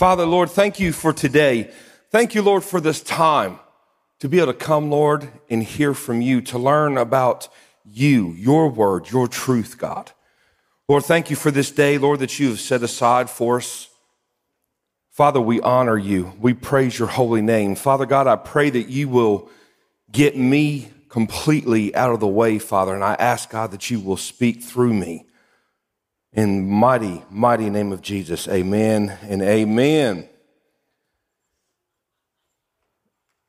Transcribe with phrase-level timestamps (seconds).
[0.00, 1.70] Father, Lord, thank you for today.
[2.08, 3.58] Thank you, Lord, for this time
[4.20, 7.50] to be able to come, Lord, and hear from you, to learn about
[7.84, 10.10] you, your word, your truth, God.
[10.88, 13.90] Lord, thank you for this day, Lord, that you have set aside for us.
[15.10, 16.32] Father, we honor you.
[16.40, 17.74] We praise your holy name.
[17.74, 19.50] Father God, I pray that you will
[20.10, 24.16] get me completely out of the way, Father, and I ask God that you will
[24.16, 25.26] speak through me.
[26.32, 30.28] In mighty, mighty name of Jesus, amen and amen.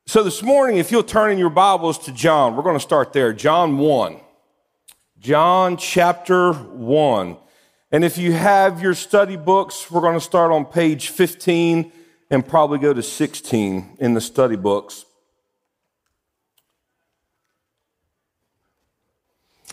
[0.07, 3.13] So this morning, if you'll turn in your Bibles to John, we're going to start
[3.13, 3.33] there.
[3.33, 4.19] John 1.
[5.19, 7.37] John chapter 1.
[7.91, 11.91] And if you have your study books, we're going to start on page 15
[12.31, 15.05] and probably go to 16 in the study books.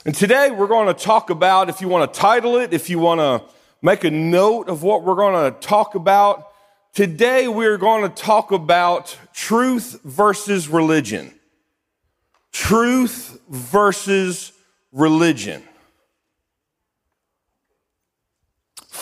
[0.05, 3.01] And today we're going to talk about, if you want to title it, if you
[3.01, 3.53] want to
[3.83, 6.53] make a note of what we're going to talk about,
[6.95, 11.35] today we're going to talk about truth versus religion.
[12.53, 14.53] Truth versus
[14.93, 15.65] religion.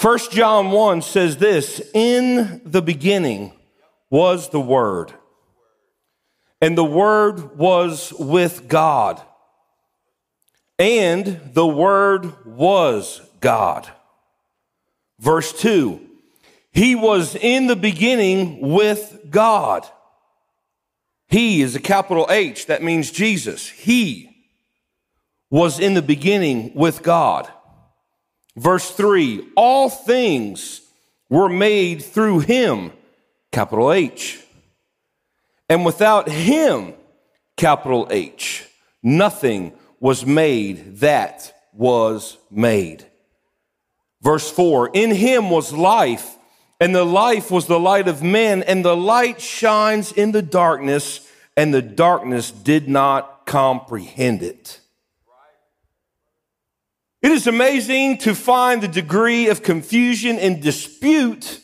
[0.01, 3.53] 1 John 1 says this In the beginning
[4.09, 5.13] was the Word,
[6.63, 9.21] and the Word was with God
[10.79, 13.91] and the Word was God.
[15.19, 16.01] Verse 2
[16.73, 19.87] He was in the beginning with God.
[21.29, 23.69] He is a capital H, that means Jesus.
[23.69, 24.31] He
[25.51, 27.51] was in the beginning with God.
[28.57, 30.83] Verse 3 All things
[31.29, 32.93] were made through Him,
[33.53, 34.43] capital H.
[35.69, 36.95] And without Him,
[37.57, 38.69] capital H,
[39.03, 39.73] nothing
[40.07, 43.05] was made that was made.
[44.23, 46.37] Verse 4 In him was life,
[46.79, 51.29] and the life was the light of men, and the light shines in the darkness,
[51.57, 54.79] and the darkness did not comprehend it.
[57.21, 61.61] It is amazing to find the degree of confusion and dispute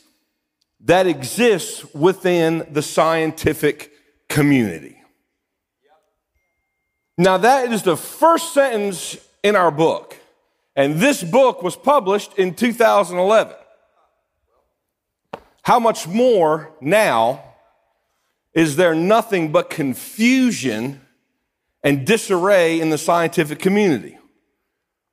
[0.81, 3.93] that exists within the scientific
[4.29, 5.02] community.
[7.19, 10.17] Now, that is the first sentence in our book.
[10.75, 13.55] And this book was published in 2011.
[15.63, 17.45] How much more now
[18.55, 21.01] is there nothing but confusion
[21.83, 24.19] and disarray in the scientific community?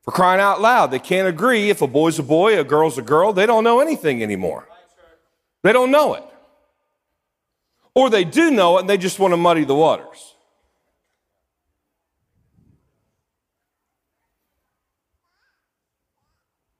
[0.03, 3.01] For crying out loud, they can't agree if a boy's a boy, a girl's a
[3.01, 3.33] girl.
[3.33, 4.67] They don't know anything anymore.
[5.61, 6.23] They don't know it.
[7.93, 10.35] Or they do know it and they just want to muddy the waters.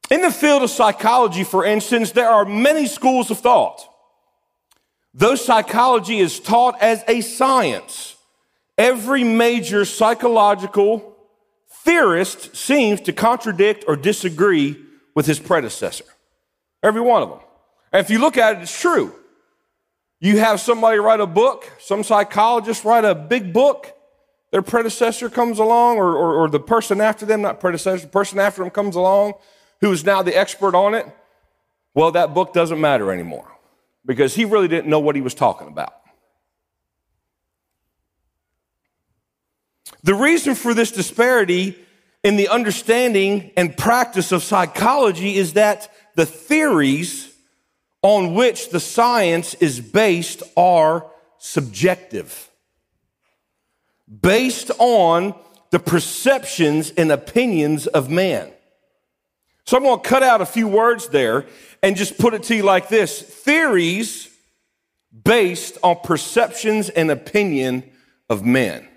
[0.10, 3.88] In the field of psychology, for instance, there are many schools of thought.
[5.14, 8.16] Though psychology is taught as a science,
[8.78, 11.16] every major psychological
[11.84, 14.78] theorist seems to contradict or disagree
[15.16, 16.06] with his predecessor.
[16.82, 17.40] Every one of them.
[17.92, 19.14] And if you look at it, it's true.
[20.20, 23.96] You have somebody write a book, some psychologist write a big book,
[24.52, 28.40] their predecessor comes along, or, or, or the person after them, not predecessor, the person
[28.40, 29.34] after them comes along,
[29.82, 31.06] who is now the expert on it,
[31.94, 33.48] well, that book doesn't matter anymore
[34.06, 35.94] because he really didn't know what he was talking about.
[40.04, 41.78] The reason for this disparity
[42.24, 47.34] in the understanding and practice of psychology is that the theories
[48.02, 51.06] on which the science is based are
[51.38, 52.50] subjective,
[54.22, 55.36] based on
[55.72, 58.52] the perceptions and opinions of man.
[59.70, 61.46] So I'm going to cut out a few words there
[61.84, 64.28] and just put it to you like this theories
[65.24, 67.84] based on perceptions and opinion
[68.32, 68.88] of men.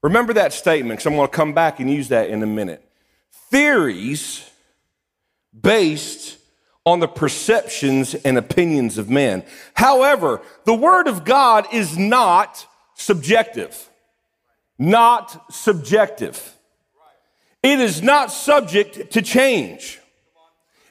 [0.00, 2.88] Remember that statement because I'm going to come back and use that in a minute.
[3.50, 4.48] Theories
[5.60, 6.38] based
[6.86, 9.42] on the perceptions and opinions of men.
[9.74, 12.64] However, the Word of God is not
[12.94, 13.90] subjective.
[14.78, 16.54] Not subjective.
[17.62, 19.98] It is not subject to change.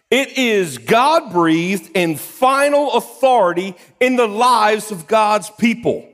[0.10, 6.08] It is God breathed and final authority in the lives of God's people.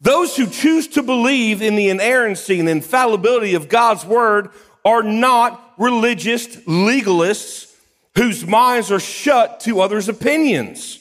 [0.00, 4.50] Those who choose to believe in the inerrancy and infallibility of God's word
[4.84, 7.74] are not religious legalists
[8.16, 11.00] whose minds are shut to others' opinions.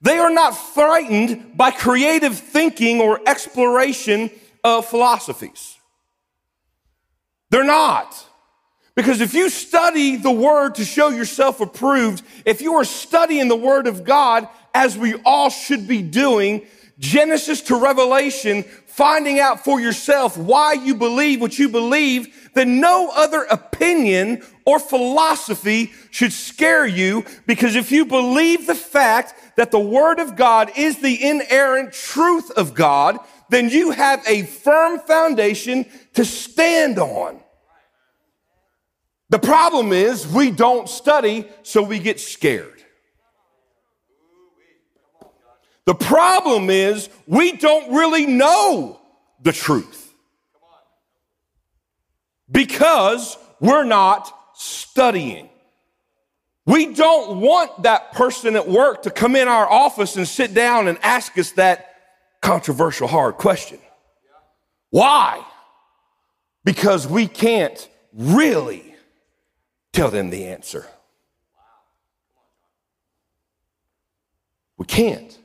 [0.00, 4.30] They are not frightened by creative thinking or exploration
[4.64, 5.76] of philosophies.
[7.50, 8.26] They're not.
[8.94, 13.56] Because if you study the word to show yourself approved, if you are studying the
[13.56, 16.66] word of God, as we all should be doing,
[16.98, 23.10] Genesis to Revelation, finding out for yourself why you believe what you believe, then no
[23.14, 29.80] other opinion or philosophy should scare you because if you believe the fact that the
[29.80, 33.18] Word of God is the inerrant truth of God,
[33.48, 37.39] then you have a firm foundation to stand on.
[39.30, 42.82] The problem is we don't study, so we get scared.
[45.86, 49.00] The problem is we don't really know
[49.42, 50.12] the truth
[52.50, 55.48] because we're not studying.
[56.66, 60.88] We don't want that person at work to come in our office and sit down
[60.88, 61.94] and ask us that
[62.42, 63.78] controversial, hard question.
[64.90, 65.44] Why?
[66.64, 68.89] Because we can't really
[69.92, 70.86] tell them the answer.
[74.76, 75.38] We can't.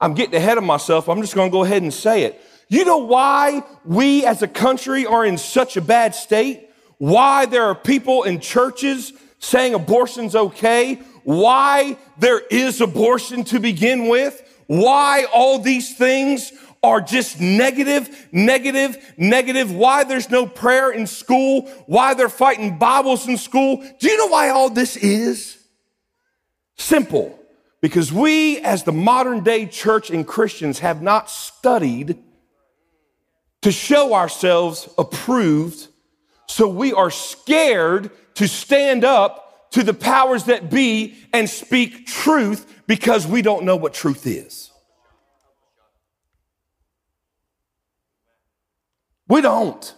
[0.00, 1.08] I'm getting ahead of myself.
[1.08, 2.40] I'm just going to go ahead and say it.
[2.68, 6.68] You know why we as a country are in such a bad state?
[6.98, 10.96] Why there are people in churches saying abortion's okay?
[11.24, 14.40] Why there is abortion to begin with?
[14.66, 16.52] Why all these things
[16.84, 19.72] are just negative, negative, negative.
[19.72, 21.62] Why there's no prayer in school.
[21.86, 23.82] Why they're fighting Bibles in school.
[23.98, 25.58] Do you know why all this is?
[26.76, 27.38] Simple.
[27.80, 32.18] Because we, as the modern day church and Christians, have not studied
[33.62, 35.88] to show ourselves approved.
[36.46, 42.82] So we are scared to stand up to the powers that be and speak truth
[42.86, 44.70] because we don't know what truth is.
[49.28, 49.94] We don't.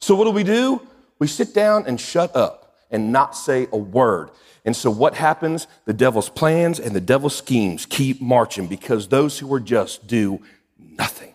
[0.00, 0.86] So what do we do?
[1.18, 4.30] We sit down and shut up and not say a word.
[4.64, 5.66] And so what happens?
[5.84, 10.40] The devil's plans and the devil's schemes keep marching because those who are just do
[10.78, 11.34] nothing.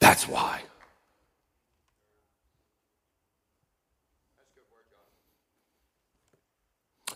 [0.00, 0.62] That's why.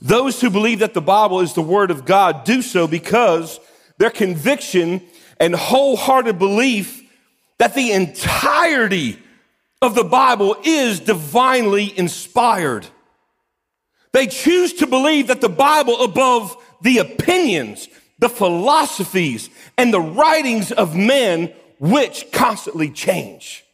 [0.00, 3.58] Those who believe that the Bible is the Word of God do so because
[3.98, 5.02] their conviction
[5.40, 7.02] and wholehearted belief
[7.58, 9.18] that the entirety
[9.80, 12.86] of the Bible is divinely inspired.
[14.12, 17.88] They choose to believe that the Bible, above the opinions,
[18.18, 23.64] the philosophies, and the writings of men, which constantly change.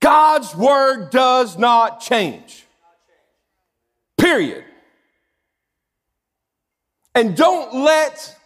[0.00, 2.64] God's word does not change.
[4.18, 4.64] Period.
[7.14, 8.36] And don't let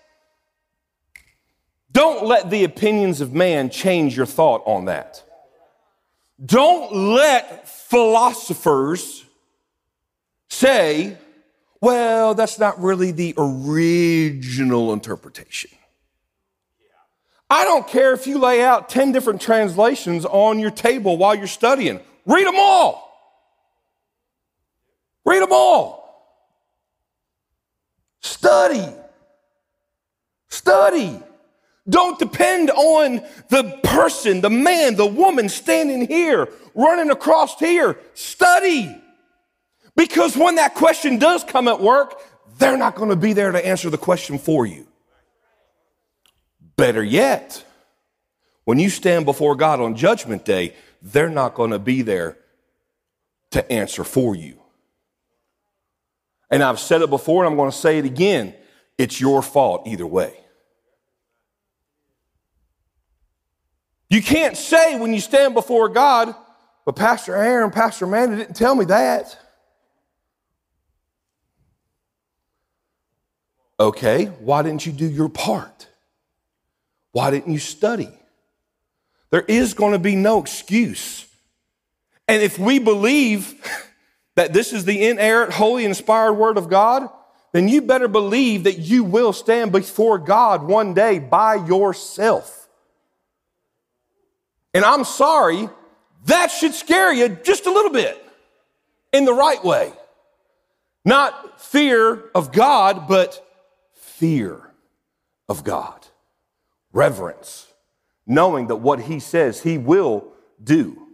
[1.96, 5.24] don't let the opinions of man change your thought on that.
[6.44, 9.24] Don't let philosophers
[10.50, 11.16] say,
[11.80, 15.70] well, that's not really the original interpretation.
[17.48, 21.46] I don't care if you lay out 10 different translations on your table while you're
[21.46, 22.00] studying.
[22.26, 23.10] Read them all.
[25.24, 26.36] Read them all.
[28.20, 28.86] Study.
[30.50, 31.22] Study.
[31.88, 37.98] Don't depend on the person, the man, the woman standing here, running across here.
[38.14, 39.00] Study.
[39.94, 42.20] Because when that question does come at work,
[42.58, 44.86] they're not going to be there to answer the question for you.
[46.76, 47.64] Better yet,
[48.64, 52.36] when you stand before God on Judgment Day, they're not going to be there
[53.52, 54.60] to answer for you.
[56.50, 58.54] And I've said it before and I'm going to say it again.
[58.98, 60.45] It's your fault either way.
[64.08, 66.34] You can't say when you stand before God,
[66.84, 69.38] but Pastor Aaron, Pastor Amanda didn't tell me that.
[73.78, 75.88] Okay, why didn't you do your part?
[77.12, 78.08] Why didn't you study?
[79.30, 81.26] There is going to be no excuse.
[82.28, 83.54] And if we believe
[84.34, 87.08] that this is the inerrant, holy, inspired word of God,
[87.52, 92.65] then you better believe that you will stand before God one day by yourself.
[94.76, 95.70] And I'm sorry,
[96.26, 98.22] that should scare you just a little bit
[99.10, 99.90] in the right way.
[101.02, 103.42] Not fear of God, but
[103.94, 104.70] fear
[105.48, 106.06] of God,
[106.92, 107.72] reverence,
[108.26, 110.30] knowing that what He says He will
[110.62, 111.08] do.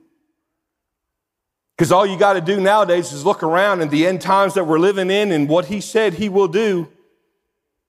[1.76, 4.64] Because all you got to do nowadays is look around in the end times that
[4.64, 6.88] we're living in and what He said He will do,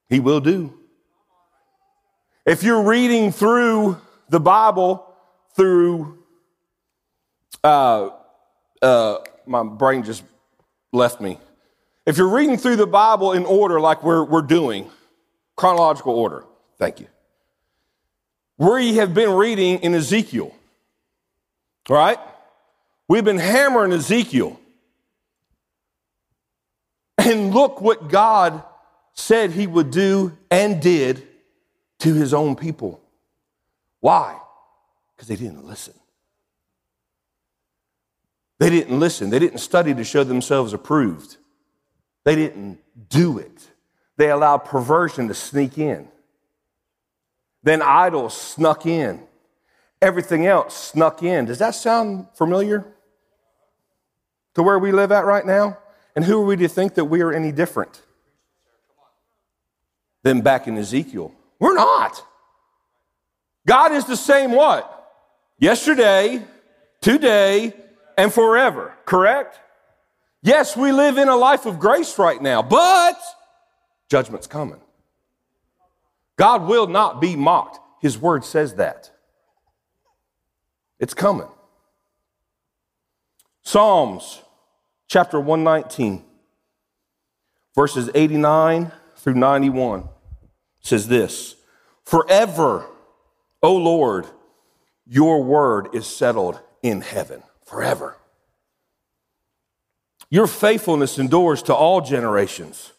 [0.08, 0.78] He will do.
[2.46, 4.00] If you're reading through
[4.30, 5.10] the Bible
[5.56, 6.24] through
[7.64, 8.10] uh,
[8.82, 10.24] uh, my brain just
[10.92, 11.38] left me.
[12.06, 14.90] If you're reading through the Bible in order, like we're, we're doing,
[15.56, 16.44] chronological order,
[16.78, 17.08] thank you.
[18.58, 20.54] We have been reading in Ezekiel,
[21.90, 22.20] right?
[23.08, 24.60] We've been hammering Ezekiel.
[27.18, 28.64] And look what God
[29.14, 31.26] said he would do and did
[32.00, 33.00] to his own people.
[34.02, 34.38] Why?
[35.16, 35.94] Because they didn't listen.
[38.60, 39.30] They didn't listen.
[39.30, 41.38] They didn't study to show themselves approved.
[42.24, 42.80] They didn't
[43.10, 43.70] do it.
[44.18, 46.08] They allowed perversion to sneak in.
[47.64, 49.22] Then idols snuck in.
[50.02, 51.46] Everything else snuck in.
[51.46, 52.86] Does that sound familiar
[54.54, 55.78] to where we live at right now?
[56.16, 58.02] And who are we to think that we are any different
[60.22, 61.34] than back in Ezekiel?
[61.60, 62.24] We're not.
[63.66, 64.93] God is the same what?
[65.60, 66.44] Yesterday,
[67.02, 67.74] today,
[68.18, 69.60] and forever, correct?
[70.42, 73.18] Yes, we live in a life of grace right now, but
[74.10, 74.82] judgment's coming.
[76.36, 77.80] God will not be mocked.
[78.02, 79.12] His word says that.
[81.00, 81.48] It's coming.
[83.62, 84.42] Psalms
[85.08, 86.24] chapter 119,
[87.76, 90.10] verses 89 through 91
[90.82, 91.56] says this
[92.04, 92.86] Forever,
[93.62, 94.28] O Lord,
[95.06, 98.18] your word is settled in heaven forever.
[100.30, 102.92] Your faithfulness endures to all generations.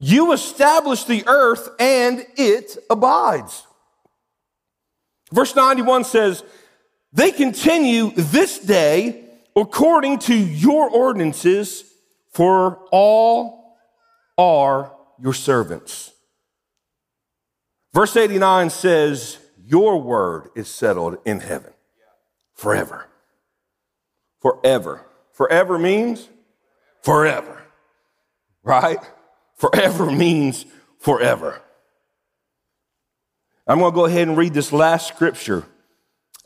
[0.00, 3.66] You establish the earth and it abides.
[5.32, 6.42] Verse 91 says,
[7.12, 9.24] They continue this day
[9.54, 11.84] according to your ordinances,
[12.32, 13.76] for all
[14.38, 16.12] are your servants.
[17.92, 21.72] Verse 89 says, Your word is settled in heaven
[22.54, 23.06] forever.
[24.40, 25.06] Forever.
[25.32, 26.28] Forever means
[27.02, 27.62] forever,
[28.62, 28.98] right?
[29.56, 30.66] Forever means
[30.98, 31.60] forever.
[33.66, 35.64] I'm going to go ahead and read this last scripture,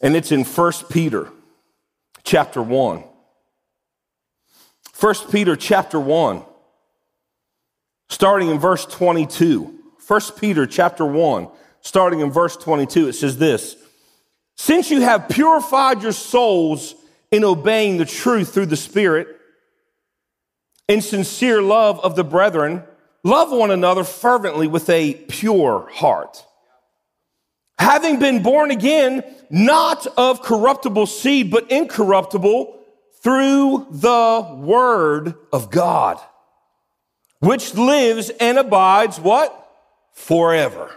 [0.00, 1.30] and it's in 1 Peter
[2.22, 3.04] chapter 1.
[5.00, 6.42] 1 Peter chapter 1,
[8.08, 9.78] starting in verse 22.
[10.06, 11.48] 1 Peter chapter 1,
[11.86, 13.76] starting in verse 22, it says this
[14.56, 16.94] Since you have purified your souls
[17.30, 19.28] in obeying the truth through the Spirit,
[20.88, 22.82] in sincere love of the brethren,
[23.26, 26.46] Love one another fervently with a pure heart.
[27.76, 32.78] Having been born again, not of corruptible seed, but incorruptible
[33.24, 36.20] through the word of God,
[37.40, 39.72] which lives and abides what?
[40.12, 40.92] Forever.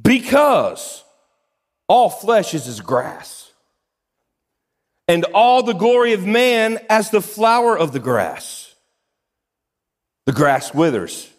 [0.00, 1.04] Because
[1.88, 3.50] all flesh is as grass,
[5.06, 8.74] and all the glory of man as the flower of the grass.
[10.26, 11.30] The grass withers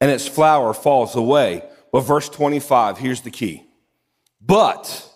[0.00, 1.64] and its flower falls away.
[1.92, 3.64] But verse 25, here's the key.
[4.40, 5.10] But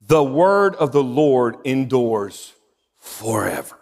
[0.00, 2.54] the word of the Lord endures
[2.98, 3.78] forever.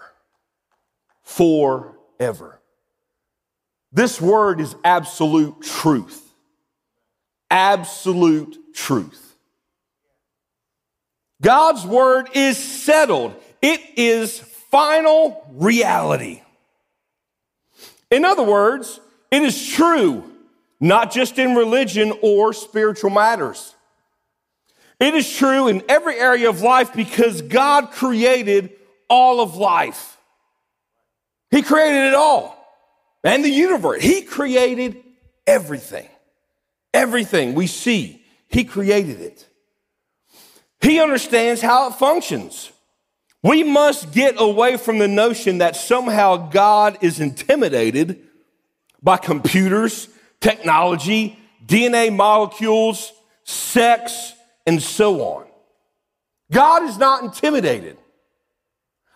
[1.23, 2.61] Forever.
[3.93, 6.30] This word is absolute truth.
[7.51, 9.37] Absolute truth.
[11.43, 13.35] God's word is settled.
[13.63, 14.39] It is
[14.71, 16.43] final reality.
[18.11, 20.25] In other words, it is true,
[20.81, 23.75] not just in religion or spiritual matters.
[24.99, 28.71] It is true in every area of life because God created
[29.09, 30.19] all of life.
[31.51, 32.57] He created it all
[33.25, 34.03] and the universe.
[34.03, 34.97] He created
[35.47, 36.09] everything.
[36.93, 39.47] Everything we see, He created it.
[40.81, 42.73] He understands how it functions.
[43.43, 48.23] We must get away from the notion that somehow God is intimidated
[49.03, 50.09] by computers,
[50.41, 53.13] technology, DNA molecules,
[53.45, 54.35] sex,
[54.67, 55.47] and so on.
[56.53, 57.97] God is not intimidated.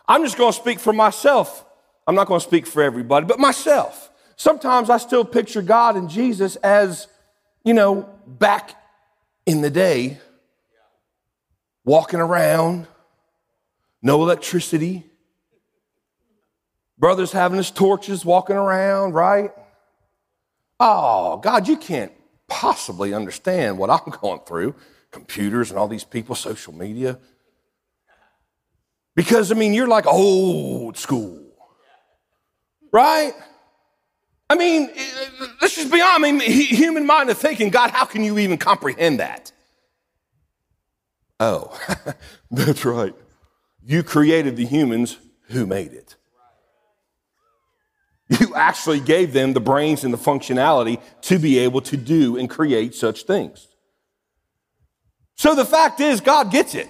[0.06, 1.64] I'm just going to speak for myself.
[2.06, 4.10] I'm not going to speak for everybody, but myself.
[4.36, 7.08] Sometimes I still picture God and Jesus as,
[7.64, 8.76] you know, back
[9.46, 10.18] in the day,
[11.84, 12.86] walking around,
[14.02, 15.04] no electricity.
[16.98, 19.50] Brothers having his torches walking around, right?
[20.78, 22.12] Oh, God, you can't
[22.48, 24.74] possibly understand what I'm going through.
[25.10, 27.18] Computers and all these people, social media.
[29.16, 31.40] Because, I mean, you're like old school,
[32.92, 33.32] right?
[34.50, 34.90] I mean,
[35.60, 36.24] this is beyond.
[36.24, 39.52] I mean, human mind of thinking, God, how can you even comprehend that?
[41.40, 41.78] Oh,
[42.50, 43.14] that's right.
[43.82, 46.16] You created the humans who made it.
[48.28, 52.48] You actually gave them the brains and the functionality to be able to do and
[52.48, 53.68] create such things.
[55.36, 56.88] So the fact is, God gets it.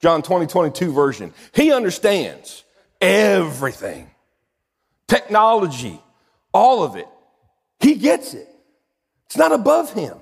[0.00, 1.32] John 20, 22 version.
[1.52, 2.62] He understands
[3.00, 4.10] everything,
[5.08, 6.00] technology,
[6.58, 7.08] all of it.
[7.80, 8.48] He gets it.
[9.26, 10.18] It's not above him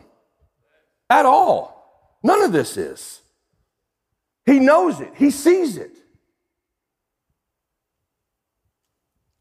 [1.09, 2.19] at all.
[2.23, 3.23] None of this is.
[4.45, 5.97] He knows it, he sees it.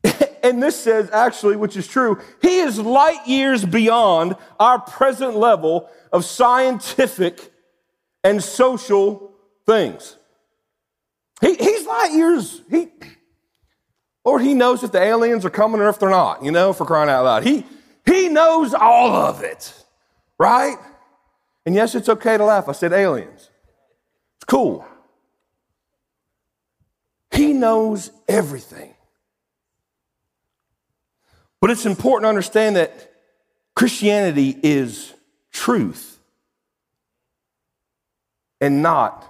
[0.43, 5.89] and this says, actually, which is true, he is light years beyond our present level
[6.11, 7.51] of scientific
[8.23, 9.33] and social
[9.65, 10.15] things.
[11.41, 12.61] He, he's light years.
[12.69, 12.87] He,
[14.25, 16.85] Lord, he knows if the aliens are coming or if they're not, you know, for
[16.85, 17.43] crying out loud.
[17.43, 17.63] He,
[18.05, 19.71] he knows all of it,
[20.39, 20.77] right?
[21.65, 22.67] And yes, it's okay to laugh.
[22.67, 23.49] I said aliens.
[24.37, 24.85] It's cool.
[27.31, 28.95] He knows everything.
[31.61, 33.11] But it's important to understand that
[33.75, 35.13] Christianity is
[35.51, 36.19] truth
[38.59, 39.25] and not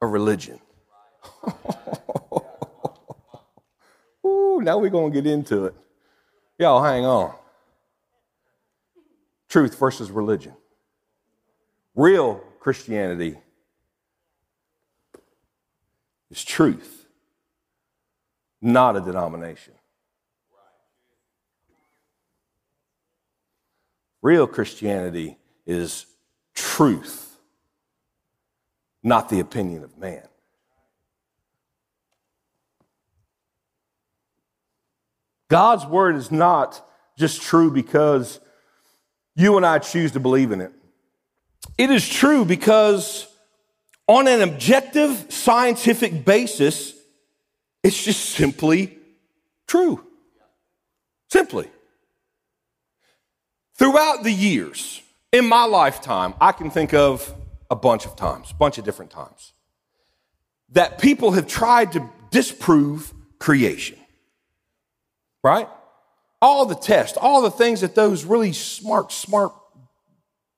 [0.00, 0.58] a religion.
[4.64, 5.74] Now we're going to get into it.
[6.58, 7.34] Y'all, hang on.
[9.48, 10.54] Truth versus religion.
[11.94, 13.38] Real Christianity
[16.30, 17.06] is truth,
[18.60, 19.74] not a denomination.
[24.22, 26.06] Real Christianity is
[26.54, 27.36] truth,
[29.02, 30.26] not the opinion of man.
[35.48, 36.84] God's word is not
[37.18, 38.40] just true because
[39.36, 40.72] you and I choose to believe in it.
[41.78, 43.26] It is true because
[44.06, 46.94] on an objective scientific basis,
[47.82, 48.98] it's just simply
[49.66, 50.04] true.
[51.30, 51.68] Simply.
[53.76, 55.02] Throughout the years,
[55.32, 57.34] in my lifetime, I can think of
[57.70, 59.52] a bunch of times, a bunch of different times,
[60.70, 63.98] that people have tried to disprove creation
[65.44, 65.68] right?
[66.42, 69.52] All the tests, all the things that those really smart, smart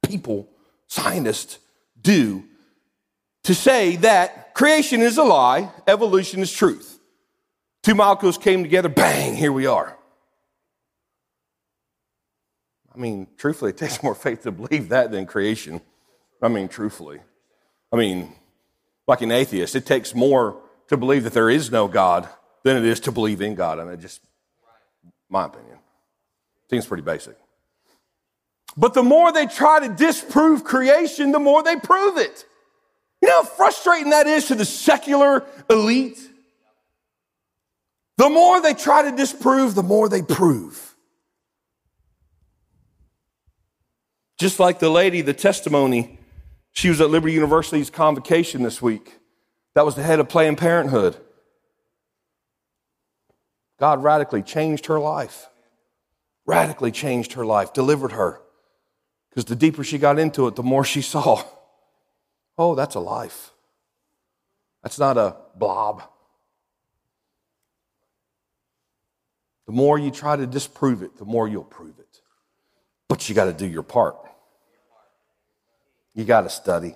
[0.02, 0.48] people,
[0.86, 1.58] scientists,
[2.00, 2.44] do
[3.44, 6.98] to say that creation is a lie, evolution is truth.
[7.82, 9.96] Two molecules came together, bang, here we are.
[12.94, 15.80] I mean, truthfully, it takes more faith to believe that than creation.
[16.42, 17.20] I mean, truthfully.
[17.92, 18.32] I mean,
[19.06, 22.28] like an atheist, it takes more to believe that there is no God
[22.64, 23.78] than it is to believe in God.
[23.78, 24.20] I mean, it just
[25.28, 25.78] my opinion.
[26.70, 27.36] Seems pretty basic.
[28.76, 32.44] But the more they try to disprove creation, the more they prove it.
[33.22, 36.18] You know how frustrating that is to the secular elite?
[38.18, 40.94] The more they try to disprove, the more they prove.
[44.38, 46.18] Just like the lady, the testimony,
[46.72, 49.18] she was at Liberty University's convocation this week.
[49.74, 51.16] That was the head of Planned Parenthood.
[53.78, 55.48] God radically changed her life.
[56.46, 58.40] Radically changed her life, delivered her.
[59.30, 61.42] Because the deeper she got into it, the more she saw
[62.58, 63.50] oh, that's a life.
[64.82, 66.02] That's not a blob.
[69.66, 72.20] The more you try to disprove it, the more you'll prove it.
[73.08, 74.16] But you got to do your part.
[76.14, 76.94] You got to study.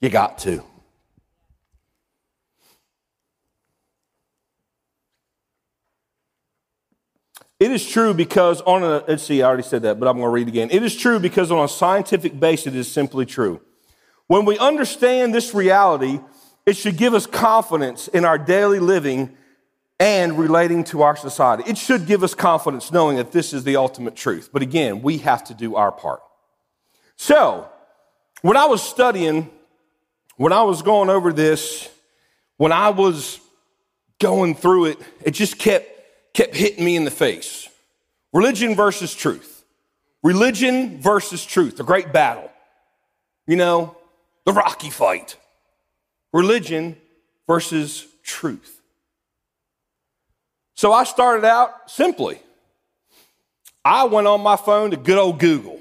[0.00, 0.62] You got to.
[7.60, 10.26] It is true because on a, let's see, I already said that, but I'm going
[10.26, 10.68] to read again.
[10.70, 13.60] It is true because on a scientific basis, it is simply true.
[14.28, 16.20] When we understand this reality,
[16.66, 19.36] it should give us confidence in our daily living
[19.98, 21.64] and relating to our society.
[21.66, 24.50] It should give us confidence knowing that this is the ultimate truth.
[24.52, 26.20] But again, we have to do our part.
[27.16, 27.68] So,
[28.42, 29.50] when I was studying,
[30.36, 31.90] when I was going over this,
[32.56, 33.40] when I was
[34.20, 35.97] going through it, it just kept
[36.34, 37.68] kept hitting me in the face.
[38.32, 39.64] Religion versus truth.
[40.22, 42.50] Religion versus truth, a great battle.
[43.46, 43.96] You know,
[44.44, 45.36] the rocky fight.
[46.32, 46.96] Religion
[47.46, 48.80] versus truth.
[50.74, 52.40] So I started out simply.
[53.84, 55.80] I went on my phone to good old Google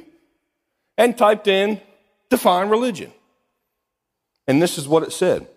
[0.97, 1.81] and typed in
[2.29, 3.11] define religion.
[4.47, 5.47] And this is what it said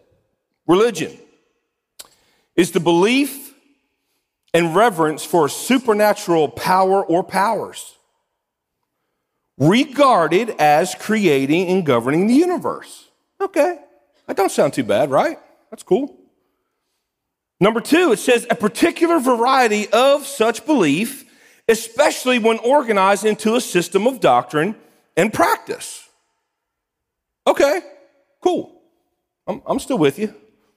[0.67, 1.17] Religion
[2.57, 3.50] is the belief
[4.53, 7.97] and reverence for supernatural power or powers,
[9.59, 13.09] regarded as creating and governing the universe.
[13.41, 13.79] Okay,
[14.27, 15.39] That don't sound too bad, right?
[15.71, 16.17] That's cool.
[17.59, 21.25] Number two, it says a particular variety of such belief,
[21.69, 24.77] especially when organized into a system of doctrine
[25.17, 26.09] and practice.
[27.47, 27.81] Okay,
[28.41, 28.81] cool.
[29.47, 30.35] I'm, I'm still with you.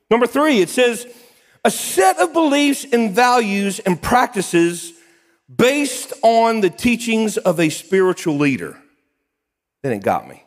[0.10, 1.08] Number three, it says
[1.63, 4.93] a set of beliefs and values and practices
[5.54, 8.78] based on the teachings of a spiritual leader.
[9.82, 10.43] Then it got me.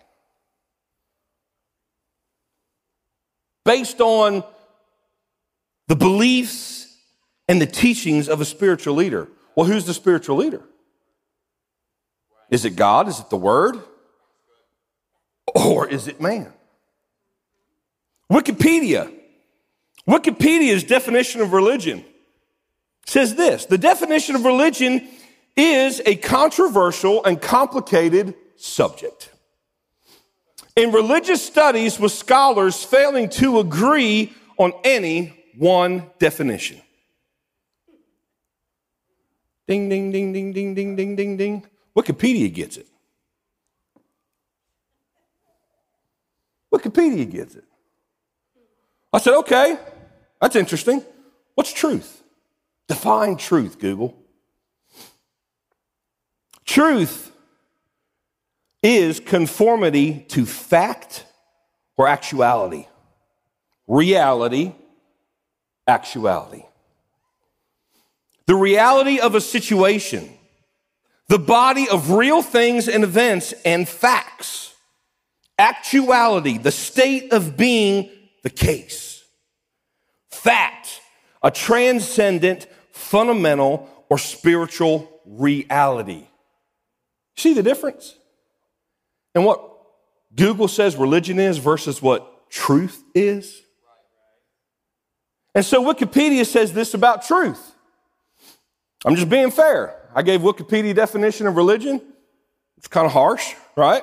[3.65, 4.45] Based on
[5.89, 6.97] the beliefs
[7.49, 9.29] and the teachings of a spiritual leader.
[9.55, 10.63] Well, who's the spiritual leader?
[12.51, 13.09] Is it God?
[13.09, 13.81] Is it the Word?
[15.55, 16.53] Or is it man?
[18.31, 19.13] Wikipedia.
[20.09, 22.05] Wikipedia's definition of religion
[23.07, 25.09] says this the definition of religion
[25.57, 29.31] is a controversial and complicated subject.
[30.77, 36.83] In religious studies, with scholars failing to agree on any one definition.
[39.67, 41.67] Ding, ding, ding, ding, ding, ding, ding, ding, ding.
[41.97, 42.87] Wikipedia gets it.
[46.73, 47.65] Wikipedia gets it.
[49.13, 49.79] I said, okay,
[50.41, 51.05] that's interesting.
[51.55, 52.23] What's truth?
[52.89, 54.17] Define truth, Google.
[56.65, 57.33] Truth
[58.83, 61.25] is conformity to fact
[61.97, 62.87] or actuality.
[63.87, 64.73] Reality,
[65.87, 66.65] actuality.
[68.47, 70.29] The reality of a situation,
[71.29, 74.75] the body of real things and events and facts.
[75.59, 78.11] Actuality, the state of being
[78.43, 79.16] the case.
[80.37, 81.01] Fact,
[81.43, 86.27] a transcendent, fundamental, or spiritual reality.
[87.37, 88.17] See the difference?
[89.35, 89.61] And what
[90.35, 93.63] Google says religion is versus what truth is?
[95.55, 97.75] And so Wikipedia says this about truth.
[99.05, 99.97] I'm just being fair.
[100.15, 102.01] I gave Wikipedia definition of religion.
[102.77, 104.03] It's kind of harsh, right?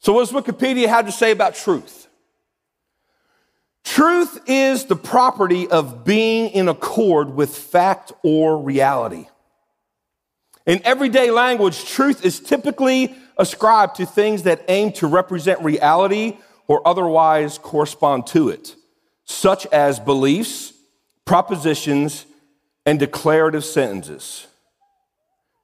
[0.00, 2.05] So what does Wikipedia have to say about truth?
[3.86, 9.28] Truth is the property of being in accord with fact or reality.
[10.66, 16.86] In everyday language, truth is typically ascribed to things that aim to represent reality or
[16.86, 18.74] otherwise correspond to it,
[19.24, 20.72] such as beliefs,
[21.24, 22.26] propositions,
[22.84, 24.48] and declarative sentences.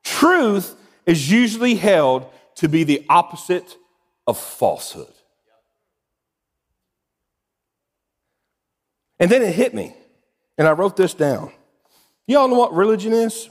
[0.04, 3.76] Truth is usually held to be the opposite
[4.28, 5.11] of falsehood.
[9.22, 9.94] And then it hit me,
[10.58, 11.52] and I wrote this down.
[12.26, 13.50] Y'all know what religion is?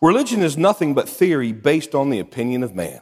[0.00, 3.00] Religion is nothing but theory based on the opinion of man.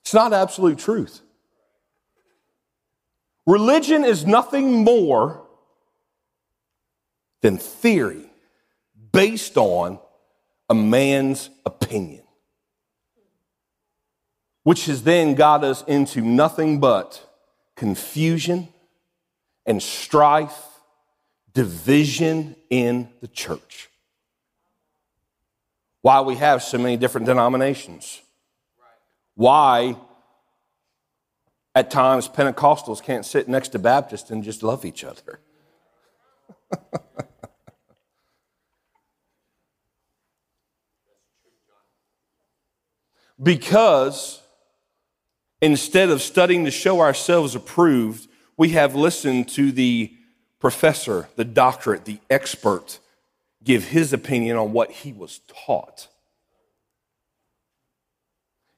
[0.00, 1.20] It's not absolute truth.
[3.46, 5.46] Religion is nothing more
[7.40, 8.32] than theory
[9.12, 10.00] based on
[10.68, 12.23] a man's opinion
[14.64, 17.30] which has then got us into nothing but
[17.76, 18.68] confusion
[19.66, 20.58] and strife,
[21.52, 23.88] division in the church.
[26.00, 28.20] Why we have so many different denominations.
[29.34, 29.96] Why
[31.74, 35.40] at times Pentecostals can't sit next to Baptists and just love each other.
[43.42, 44.43] because
[45.64, 50.12] Instead of studying to show ourselves approved, we have listened to the
[50.60, 52.98] professor, the doctorate, the expert
[53.62, 56.08] give his opinion on what he was taught.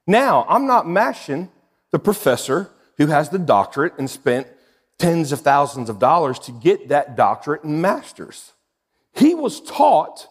[0.07, 1.51] Now, I'm not mashing
[1.91, 4.47] the professor who has the doctorate and spent
[4.97, 8.53] tens of thousands of dollars to get that doctorate and master's.
[9.13, 10.29] He was taught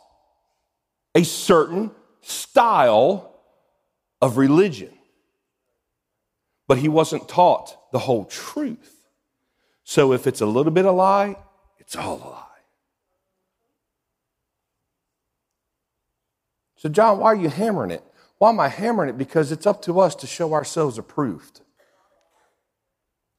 [1.16, 1.92] a certain
[2.22, 3.42] style
[4.22, 4.95] of religion
[6.68, 8.96] but he wasn't taught the whole truth.
[9.84, 11.36] So if it's a little bit of lie,
[11.78, 12.42] it's all a lie.
[16.78, 18.04] So, John, why are you hammering it?
[18.38, 19.18] Why am I hammering it?
[19.18, 21.62] Because it's up to us to show ourselves approved.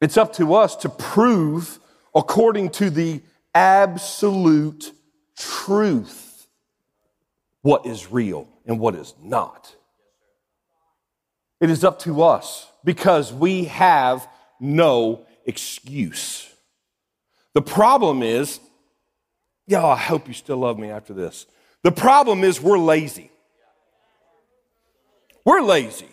[0.01, 1.79] It's up to us to prove
[2.15, 3.23] according to the
[3.55, 4.93] absolute
[5.37, 6.47] truth
[7.63, 9.75] what is real and what is not.
[11.61, 14.29] It is up to us because we have
[14.61, 16.49] no excuse.
[17.55, 18.61] The problem is,
[19.67, 21.47] y'all, I hope you still love me after this.
[21.83, 23.31] The problem is we're lazy.
[25.45, 26.09] We're lazy.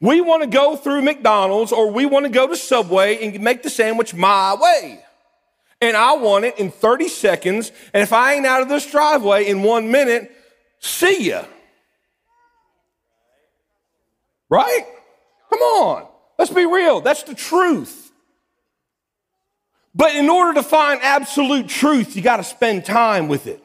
[0.00, 3.62] We want to go through McDonald's or we want to go to Subway and make
[3.62, 5.02] the sandwich my way.
[5.80, 7.72] And I want it in 30 seconds.
[7.92, 10.30] And if I ain't out of this driveway in one minute,
[10.78, 11.44] see ya.
[14.50, 14.86] Right?
[15.50, 16.06] Come on.
[16.38, 17.00] Let's be real.
[17.00, 18.12] That's the truth.
[19.94, 23.62] But in order to find absolute truth, you got to spend time with it.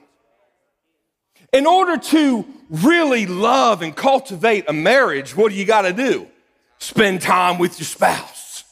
[1.51, 6.27] In order to really love and cultivate a marriage, what do you got to do?
[6.77, 8.63] Spend time with your spouse.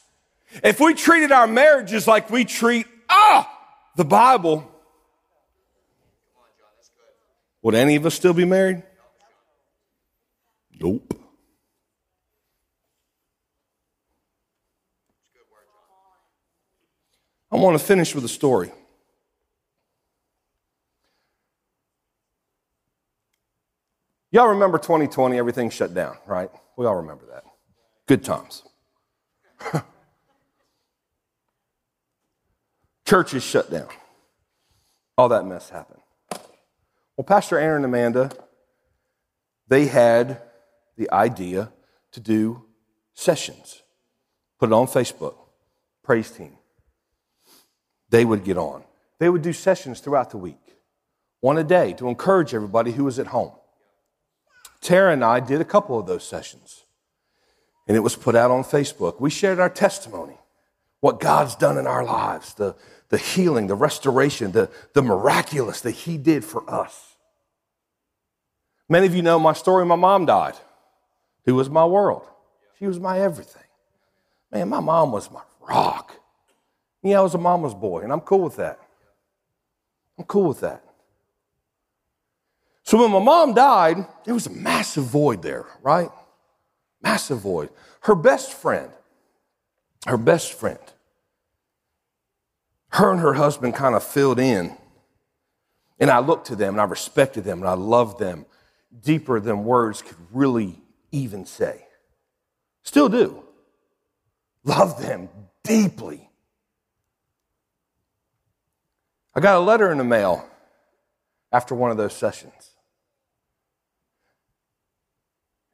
[0.62, 3.50] If we treated our marriages like we treat ah
[3.96, 4.70] the Bible,
[7.62, 8.84] would any of us still be married?
[10.80, 11.17] Nope.
[17.50, 18.70] I want to finish with a story.
[24.30, 26.50] Y'all remember 2020, everything shut down, right?
[26.76, 27.44] We all remember that.
[28.06, 28.62] Good times.
[33.06, 33.88] Churches shut down.
[35.16, 36.02] All that mess happened.
[37.16, 38.30] Well, Pastor Aaron and Amanda,
[39.66, 40.42] they had
[40.98, 41.72] the idea
[42.12, 42.64] to do
[43.14, 43.82] sessions,
[44.60, 45.36] put it on Facebook,
[46.04, 46.57] praise team.
[48.10, 48.84] They would get on.
[49.18, 50.76] They would do sessions throughout the week,
[51.40, 53.52] one a day to encourage everybody who was at home.
[54.80, 56.84] Tara and I did a couple of those sessions,
[57.86, 59.20] and it was put out on Facebook.
[59.20, 60.38] We shared our testimony,
[61.00, 62.76] what God's done in our lives, the,
[63.08, 67.16] the healing, the restoration, the, the miraculous that He did for us.
[68.88, 69.84] Many of you know my story.
[69.84, 70.54] My mom died.
[71.44, 72.26] Who was my world?
[72.78, 73.62] She was my everything.
[74.50, 76.17] Man, my mom was my rock.
[77.14, 78.78] I was a mama's boy, and I'm cool with that.
[80.18, 80.82] I'm cool with that.
[82.82, 86.10] So when my mom died, there was a massive void there, right?
[87.02, 87.68] Massive void.
[88.00, 88.90] Her best friend,
[90.06, 90.78] her best friend,
[92.90, 94.76] her and her husband kind of filled in.
[96.00, 98.46] And I looked to them and I respected them and I loved them
[99.02, 100.80] deeper than words could really
[101.12, 101.84] even say.
[102.82, 103.42] Still do.
[104.64, 105.28] Love them
[105.62, 106.27] deeply.
[109.38, 110.44] I got a letter in the mail
[111.52, 112.70] after one of those sessions.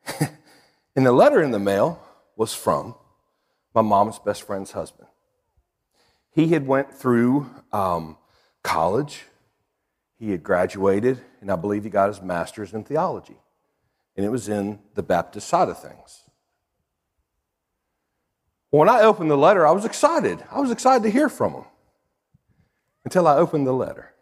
[0.20, 1.98] and the letter in the mail
[2.36, 2.94] was from
[3.74, 5.08] my mom's best friend's husband.
[6.30, 8.18] He had went through um,
[8.62, 9.22] college.
[10.18, 13.38] He had graduated, and I believe he got his master's in theology.
[14.14, 16.24] And it was in the Baptist side of things.
[18.68, 20.44] When I opened the letter, I was excited.
[20.50, 21.64] I was excited to hear from him
[23.04, 24.12] until I opened the letter.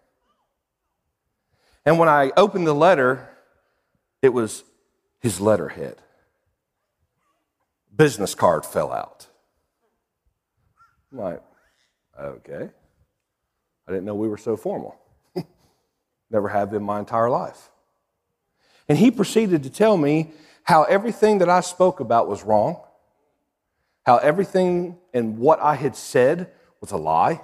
[1.84, 3.28] And when I opened the letter,
[4.20, 4.64] it was
[5.20, 5.96] his letterhead.
[7.94, 9.26] Business card fell out.
[11.10, 11.42] I'm like,
[12.18, 12.70] okay.
[13.86, 14.96] I didn't know we were so formal.
[16.30, 17.70] Never have been my entire life.
[18.88, 20.32] And he proceeded to tell me
[20.64, 22.80] how everything that I spoke about was wrong,
[24.04, 27.40] how everything and what I had said was a lie,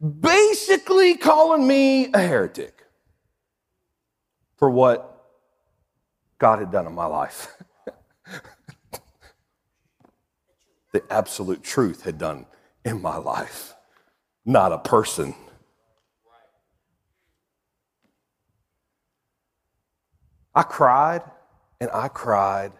[0.00, 2.84] basically calling me a heretic
[4.56, 5.12] for what
[6.38, 7.48] God had done in my life.
[10.92, 12.46] the absolute truth had done
[12.84, 13.74] in my life,
[14.44, 15.34] not a person.
[20.54, 21.22] I cried
[21.80, 22.72] and I cried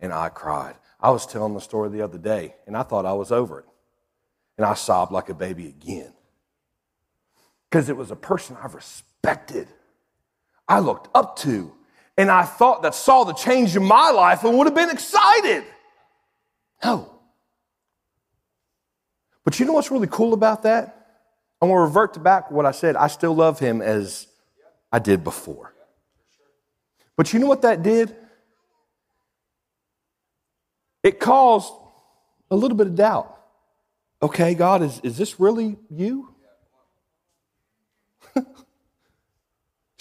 [0.00, 0.76] and I cried.
[1.00, 3.66] I was telling the story the other day and I thought I was over it.
[4.56, 6.12] And I sobbed like a baby again.
[7.70, 9.68] Because it was a person I respected,
[10.66, 11.72] I looked up to,
[12.16, 15.64] and I thought that saw the change in my life and would have been excited.
[16.84, 17.18] No.
[19.44, 20.94] But you know what's really cool about that?
[21.60, 22.96] I'm going to revert to back what I said.
[22.96, 24.26] I still love him as
[24.92, 25.74] I did before.
[27.16, 28.14] But you know what that did?
[31.02, 31.72] It caused
[32.50, 33.34] a little bit of doubt.
[34.22, 36.34] Okay, God, is, is this really you?
[38.34, 38.44] so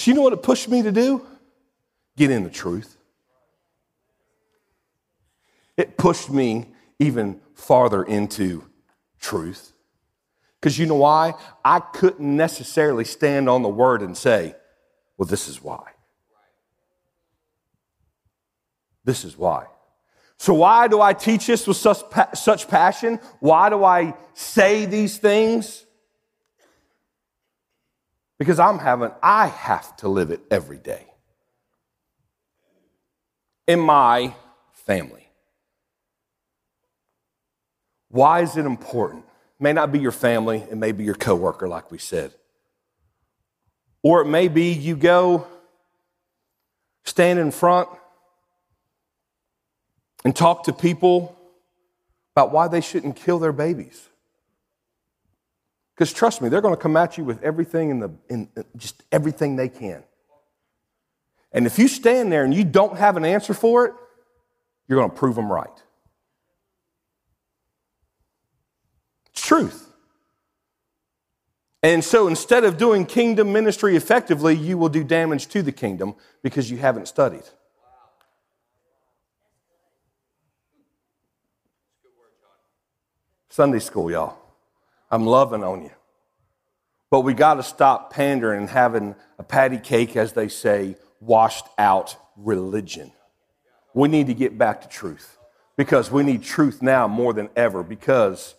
[0.06, 1.26] you know what it pushed me to do?
[2.18, 2.98] get in the truth.
[5.78, 8.64] It pushed me even farther into
[9.20, 9.72] truth.
[10.60, 11.36] Because you know why?
[11.64, 14.56] I couldn't necessarily stand on the word and say,
[15.18, 15.92] well, this is why.
[19.06, 19.68] This is why.
[20.40, 22.00] So, why do I teach this with such,
[22.34, 23.20] such passion?
[23.40, 25.86] Why do I say these things?
[28.38, 31.08] because I'm having, I have to live it every day
[33.68, 34.34] in my
[34.72, 35.28] family.
[38.10, 39.26] Why is it important?
[39.60, 42.34] It may not be your family, it may be your coworker, like we said.
[44.04, 45.48] Or it may be you go
[47.04, 47.90] stand in front
[50.24, 51.38] and talk to people
[52.36, 54.08] about why they shouldn't kill their babies.
[55.98, 59.04] Because trust me, they're going to come at you with everything in the, in just
[59.12, 60.04] everything they can.
[61.52, 63.94] And if you stand there and you don't have an answer for it,
[64.88, 65.68] you're going to prove them right.
[69.32, 69.92] It's truth.
[71.82, 76.14] And so instead of doing kingdom ministry effectively, you will do damage to the kingdom
[76.44, 77.44] because you haven't studied.
[83.50, 84.47] Sunday school, y'all.
[85.10, 85.92] I'm loving on you.
[87.10, 91.66] But we got to stop pandering and having a patty cake, as they say, washed
[91.78, 93.12] out religion.
[93.94, 95.38] We need to get back to truth
[95.78, 98.56] because we need truth now more than ever because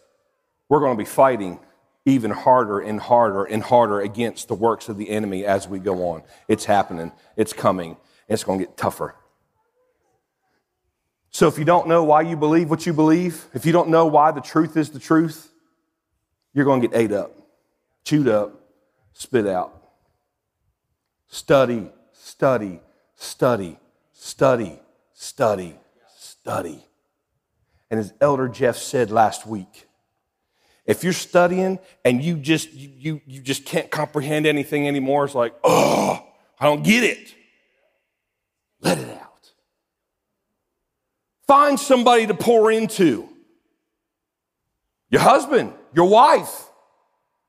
[0.68, 1.60] we're going to be fighting
[2.04, 6.08] even harder and harder and harder against the works of the enemy as we go
[6.08, 6.22] on.
[6.48, 7.96] It's happening, it's coming,
[8.28, 9.14] it's going to get tougher.
[11.30, 14.06] So if you don't know why you believe what you believe, if you don't know
[14.06, 15.52] why the truth is the truth,
[16.58, 17.36] you're going to get ate up,
[18.04, 18.60] chewed up,
[19.12, 19.80] spit out.
[21.28, 22.80] Study, study,
[23.14, 23.78] study,
[24.12, 24.80] study,
[25.14, 25.76] study,
[26.16, 26.84] study.
[27.90, 29.86] And as Elder Jeff said last week,
[30.84, 35.34] if you're studying and you just you, you, you just can't comprehend anything anymore, it's
[35.36, 36.26] like, oh,
[36.58, 37.34] I don't get it.
[38.80, 39.52] Let it out.
[41.46, 43.28] Find somebody to pour into.
[45.08, 46.66] Your husband, your wife,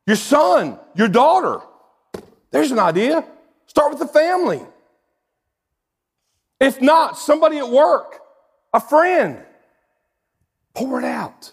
[0.06, 1.60] your son, your daughter.
[2.52, 3.26] There's an idea.
[3.68, 4.62] Start with the family.
[6.60, 8.20] If not, somebody at work,
[8.74, 9.44] a friend.
[10.74, 11.52] Pour it out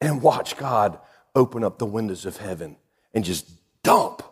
[0.00, 0.98] and watch God
[1.34, 2.76] open up the windows of heaven
[3.14, 3.48] and just
[3.82, 4.22] dump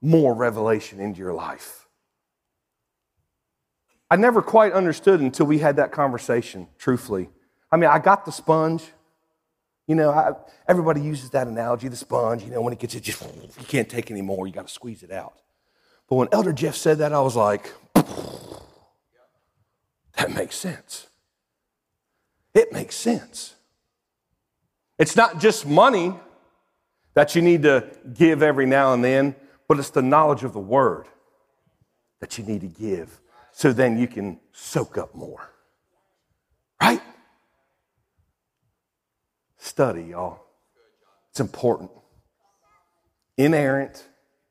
[0.00, 1.86] more revelation into your life.
[4.10, 7.28] I never quite understood until we had that conversation, truthfully.
[7.70, 8.84] I mean, I got the sponge.
[9.88, 10.34] You know, I,
[10.68, 12.44] everybody uses that analogy, the sponge.
[12.44, 14.46] You know, when it gets it, just you can't take any more.
[14.46, 15.40] You got to squeeze it out.
[16.08, 17.72] But when Elder Jeff said that, I was like,
[20.16, 21.08] that makes sense.
[22.54, 23.54] It makes sense.
[24.98, 26.14] It's not just money
[27.14, 29.34] that you need to give every now and then,
[29.68, 31.06] but it's the knowledge of the word
[32.20, 33.20] that you need to give
[33.52, 35.50] so then you can soak up more.
[36.80, 37.00] Right?
[39.68, 40.40] Study, y'all.
[41.30, 41.90] It's important.
[43.36, 44.02] Inerrant,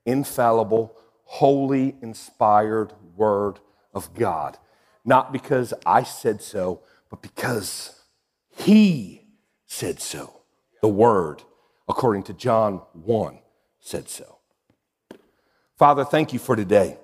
[0.05, 3.59] infallible, holy, inspired word
[3.95, 4.59] of God.
[5.03, 7.99] Not because I said so, but because
[8.57, 9.23] He
[9.65, 10.41] said so.
[10.83, 11.41] The Word,
[11.89, 13.39] according to John 1,
[13.79, 14.37] said so.
[15.79, 16.99] Father, thank you for today.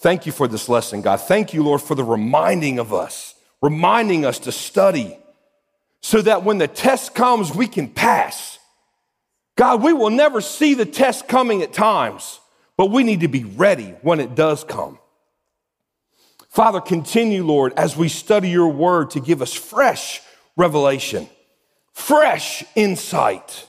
[0.00, 1.20] Thank you for this lesson, God.
[1.20, 5.16] Thank you, Lord, for the reminding of us, reminding us to study
[6.02, 8.58] so that when the test comes, we can pass.
[9.56, 12.40] God, we will never see the test coming at times,
[12.76, 14.98] but we need to be ready when it does come.
[16.48, 20.20] Father, continue, Lord, as we study your word to give us fresh
[20.56, 21.28] revelation
[21.92, 23.68] fresh insight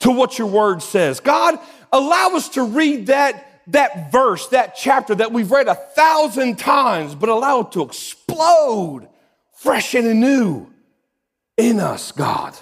[0.00, 1.20] to what your word says.
[1.20, 1.58] God,
[1.92, 7.14] allow us to read that, that verse, that chapter that we've read a thousand times,
[7.14, 9.08] but allow it to explode
[9.54, 10.70] fresh and anew
[11.56, 12.56] in us, God.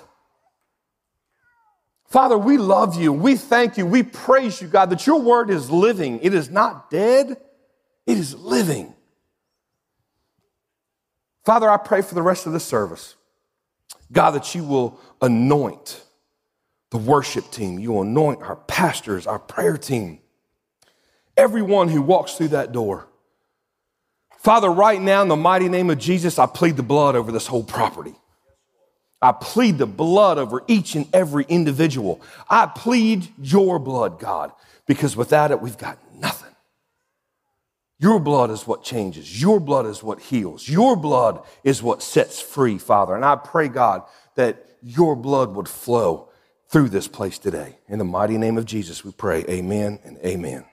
[2.07, 3.13] Father, we love you.
[3.13, 3.87] We thank you.
[3.87, 6.21] We praise you, God, that your word is living.
[6.23, 7.37] It is not dead,
[8.07, 8.95] it is living.
[11.45, 13.17] Father, I pray for the rest of the service.
[14.13, 16.03] God, that you will anoint
[16.91, 20.21] the worship team, you will anoint our pastors, our prayer team,
[21.37, 23.09] everyone who walks through that door.
[24.39, 27.49] Father, right now, in the mighty name of Jesus, I plead the blood over this
[27.49, 28.15] whole property.
[29.25, 32.21] I plead the blood over each and every individual.
[32.51, 34.53] I plead your blood, God,
[34.87, 36.55] because without it, we've got nothing.
[37.99, 39.41] Your blood is what changes.
[39.41, 40.69] Your blood is what heals.
[40.69, 43.15] Your blood is what sets free, Father.
[43.15, 44.03] And I pray, God,
[44.35, 46.29] that your blood would flow
[46.69, 47.79] through this place today.
[47.89, 49.43] In the mighty name of Jesus, we pray.
[49.49, 50.67] Amen and amen.